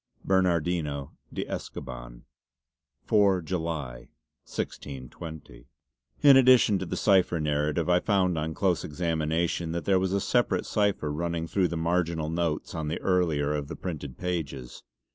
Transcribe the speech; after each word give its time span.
"BERNARDINO 0.25 1.11
DE 1.31 1.45
ESCOBAN." 1.47 2.23
"4, 3.05 3.41
July, 3.43 4.09
1620." 4.49 5.67
In 6.23 6.37
addition 6.37 6.79
to 6.79 6.87
the 6.87 6.97
cipher 6.97 7.39
narrative 7.39 7.87
I 7.87 7.99
found 7.99 8.35
on 8.35 8.55
close 8.55 8.83
examination 8.83 9.73
that 9.73 9.85
there 9.85 9.99
was 9.99 10.11
a 10.13 10.19
separate 10.19 10.65
cipher 10.65 11.13
running 11.13 11.45
through 11.45 11.67
the 11.67 11.77
marginal 11.77 12.31
notes 12.31 12.73
on 12.73 12.87
the 12.87 12.99
earlier 12.99 13.53
of 13.53 13.67
the 13.67 13.75
printed 13.75 14.17
pages. 14.17 14.81